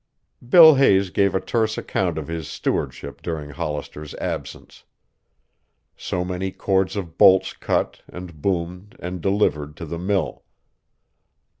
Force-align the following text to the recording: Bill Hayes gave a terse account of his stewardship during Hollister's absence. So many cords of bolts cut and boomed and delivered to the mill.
Bill 0.49 0.73
Hayes 0.73 1.11
gave 1.11 1.35
a 1.35 1.39
terse 1.39 1.77
account 1.77 2.17
of 2.17 2.27
his 2.27 2.47
stewardship 2.47 3.21
during 3.21 3.51
Hollister's 3.51 4.15
absence. 4.15 4.83
So 5.95 6.25
many 6.25 6.49
cords 6.51 6.95
of 6.95 7.19
bolts 7.19 7.53
cut 7.53 8.01
and 8.07 8.41
boomed 8.41 8.95
and 8.97 9.21
delivered 9.21 9.77
to 9.77 9.85
the 9.85 9.99
mill. 9.99 10.43